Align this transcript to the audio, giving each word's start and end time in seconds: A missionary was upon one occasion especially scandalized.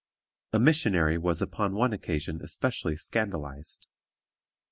A 0.51 0.57
missionary 0.57 1.19
was 1.19 1.43
upon 1.43 1.75
one 1.75 1.93
occasion 1.93 2.41
especially 2.43 2.95
scandalized. 2.97 3.87